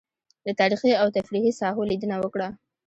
[0.45, 2.47] له تاريخي او تفريحي ساحو لېدنه وکړه.